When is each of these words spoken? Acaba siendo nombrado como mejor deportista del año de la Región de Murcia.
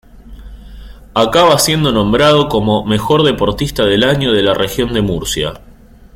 Acaba 1.13 1.59
siendo 1.59 1.91
nombrado 1.91 2.49
como 2.49 2.83
mejor 2.83 3.21
deportista 3.21 3.85
del 3.85 4.03
año 4.03 4.33
de 4.33 4.41
la 4.41 4.55
Región 4.55 4.93
de 4.93 5.03
Murcia. 5.03 5.61